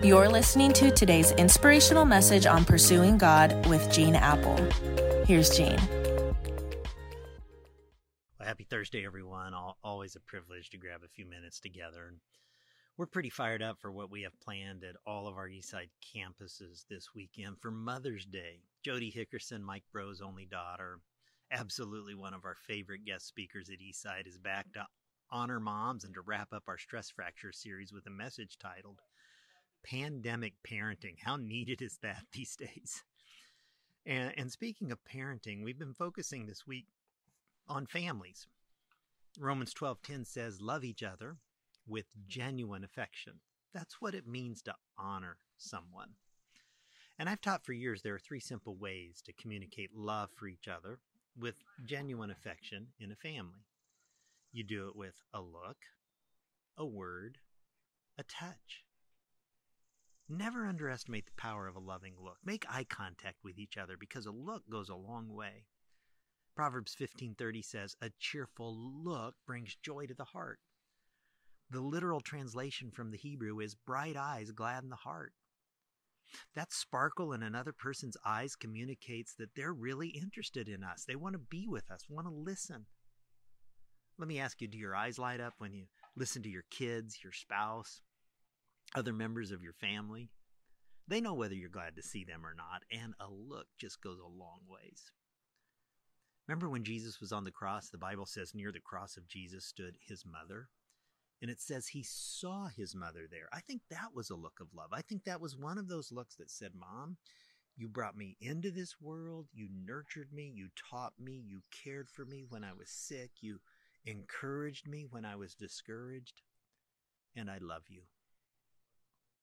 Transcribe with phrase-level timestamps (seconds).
[0.00, 4.56] You're listening to today's inspirational message on pursuing God with Gene Appel.
[5.24, 5.76] Here's Gene.
[8.38, 9.54] Well, happy Thursday, everyone.
[9.82, 12.06] Always a privilege to grab a few minutes together.
[12.10, 12.18] And
[12.96, 16.86] we're pretty fired up for what we have planned at all of our Eastside campuses
[16.88, 18.60] this weekend for Mother's Day.
[18.84, 21.00] Jodi Hickerson, Mike Breaux's only daughter,
[21.50, 24.86] absolutely one of our favorite guest speakers at Eastside, is back to
[25.32, 29.00] honor moms and to wrap up our stress fracture series with a message titled
[29.84, 31.16] pandemic parenting.
[31.22, 33.02] How needed is that these days?
[34.06, 36.86] And, and speaking of parenting, we've been focusing this week
[37.68, 38.46] on families.
[39.38, 41.36] Romans 12:10 says, "Love each other
[41.86, 43.40] with genuine affection."
[43.74, 46.14] That's what it means to honor someone.
[47.18, 50.68] And I've taught for years there are three simple ways to communicate love for each
[50.68, 51.00] other
[51.36, 53.66] with genuine affection in a family.
[54.52, 55.78] You do it with a look,
[56.76, 57.38] a word,
[58.16, 58.84] a touch.
[60.28, 62.38] Never underestimate the power of a loving look.
[62.44, 65.64] Make eye contact with each other because a look goes a long way.
[66.54, 70.60] Proverbs 15:30 says, "A cheerful look brings joy to the heart."
[71.70, 75.34] The literal translation from the Hebrew is bright eyes gladden the heart.
[76.52, 81.04] That sparkle in another person's eyes communicates that they're really interested in us.
[81.04, 82.86] They want to be with us, want to listen.
[84.18, 87.22] Let me ask you, do your eyes light up when you listen to your kids,
[87.22, 88.02] your spouse,
[88.94, 90.30] other members of your family.
[91.06, 94.18] They know whether you're glad to see them or not, and a look just goes
[94.18, 95.10] a long ways.
[96.46, 97.90] Remember when Jesus was on the cross?
[97.90, 100.68] The Bible says near the cross of Jesus stood his mother.
[101.40, 103.48] And it says he saw his mother there.
[103.52, 104.90] I think that was a look of love.
[104.92, 107.16] I think that was one of those looks that said, Mom,
[107.76, 109.46] you brought me into this world.
[109.52, 110.50] You nurtured me.
[110.52, 111.40] You taught me.
[111.46, 113.30] You cared for me when I was sick.
[113.40, 113.60] You
[114.04, 116.42] encouraged me when I was discouraged.
[117.36, 118.02] And I love you.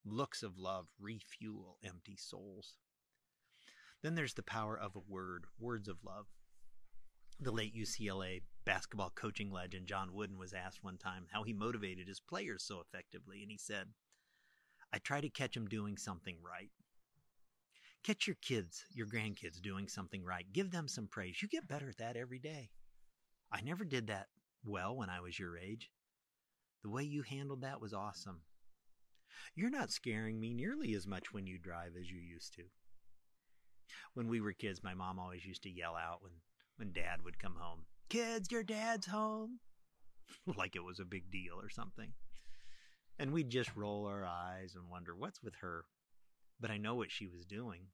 [0.05, 2.75] Looks of love refuel empty souls.
[4.03, 6.27] Then there's the power of a word, words of love.
[7.39, 12.07] The late UCLA basketball coaching legend John Wooden was asked one time how he motivated
[12.07, 13.87] his players so effectively, and he said,
[14.93, 16.69] I try to catch them doing something right.
[18.03, 20.45] Catch your kids, your grandkids doing something right.
[20.53, 21.41] Give them some praise.
[21.41, 22.69] You get better at that every day.
[23.51, 24.27] I never did that
[24.63, 25.89] well when I was your age.
[26.83, 28.41] The way you handled that was awesome.
[29.55, 32.63] You're not scaring me nearly as much when you drive as you used to.
[34.13, 36.31] When we were kids, my mom always used to yell out when,
[36.77, 39.59] when dad would come home, Kids, your dad's home.
[40.57, 42.13] like it was a big deal or something.
[43.17, 45.85] And we'd just roll our eyes and wonder, what's with her?
[46.59, 47.87] But I know what she was doing.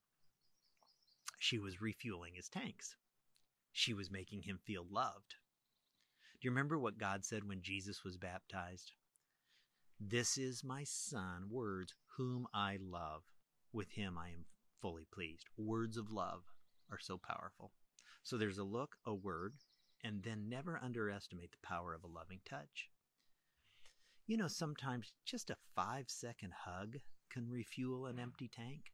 [1.40, 2.96] She was refueling his tanks.
[3.72, 5.36] She was making him feel loved.
[6.40, 8.92] Do you remember what God said when Jesus was baptized?
[10.04, 13.22] This is my son, words, whom I love.
[13.72, 14.46] With him I am
[14.82, 15.48] fully pleased.
[15.58, 16.42] Words of love
[16.90, 17.72] are so powerful.
[18.24, 19.54] So there's a look, a word,
[20.04, 22.90] and then never underestimate the power of a loving touch.
[24.26, 26.98] You know, sometimes just a five second hug
[27.30, 28.94] can refuel an empty tank.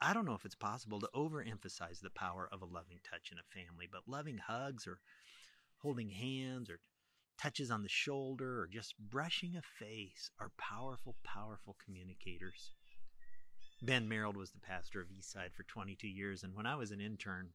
[0.00, 3.38] I don't know if it's possible to overemphasize the power of a loving touch in
[3.38, 4.98] a family, but loving hugs or
[5.76, 6.80] holding hands or
[7.40, 12.72] touches on the shoulder, or just brushing a face are powerful, powerful communicators.
[13.82, 17.00] Ben Merold was the pastor of Eastside for 22 years, and when I was an
[17.00, 17.48] intern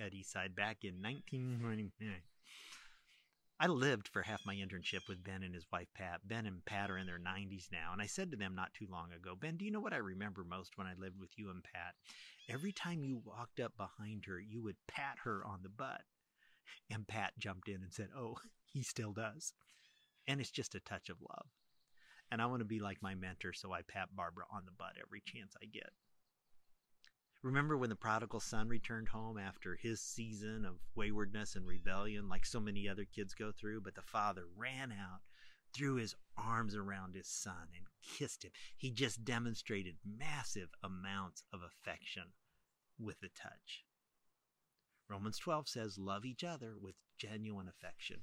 [0.00, 2.22] at Eastside back in 1999,
[3.62, 6.26] I lived for half my internship with Ben and his wife Pat.
[6.26, 8.86] Ben and Pat are in their 90s now, and I said to them not too
[8.90, 11.50] long ago, Ben, do you know what I remember most when I lived with you
[11.50, 11.94] and Pat?
[12.48, 16.02] Every time you walked up behind her, you would pat her on the butt.
[16.90, 18.36] And Pat jumped in and said, Oh,
[18.72, 19.52] he still does.
[20.26, 21.46] And it's just a touch of love.
[22.30, 24.96] And I want to be like my mentor, so I pat Barbara on the butt
[25.00, 25.90] every chance I get.
[27.42, 32.44] Remember when the prodigal son returned home after his season of waywardness and rebellion, like
[32.44, 33.80] so many other kids go through?
[33.80, 35.20] But the father ran out,
[35.72, 38.52] threw his arms around his son, and kissed him.
[38.76, 42.34] He just demonstrated massive amounts of affection
[42.98, 43.84] with a touch.
[45.10, 48.18] Romans 12 says, Love each other with genuine affection.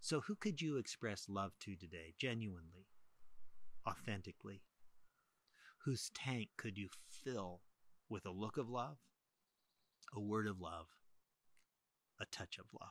[0.00, 2.86] So, who could you express love to today, genuinely,
[3.86, 4.62] authentically?
[5.84, 7.60] Whose tank could you fill
[8.08, 8.96] with a look of love,
[10.14, 10.86] a word of love,
[12.18, 12.88] a touch of love?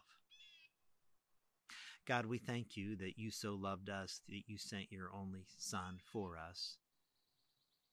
[2.05, 5.97] God, we thank you that you so loved us that you sent your only Son
[6.11, 6.77] for us.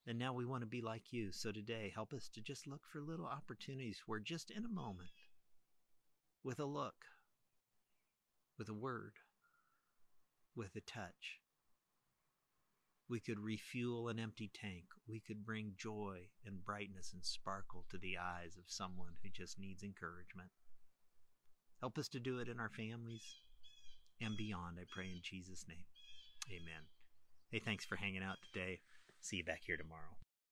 [0.07, 1.33] And now we want to be like you.
[1.33, 5.11] So today, help us to just look for little opportunities where just in a moment,
[6.43, 7.07] with a look,
[8.59, 9.15] with a word,
[10.55, 11.41] with a touch.
[13.09, 14.85] We could refuel an empty tank.
[15.09, 19.59] We could bring joy and brightness and sparkle to the eyes of someone who just
[19.59, 20.51] needs encouragement.
[21.81, 23.37] Help us to do it in our families
[24.21, 25.85] and beyond, I pray in Jesus' name.
[26.49, 26.85] Amen.
[27.51, 28.81] Hey, thanks for hanging out today.
[29.25, 30.19] See you back here tomorrow.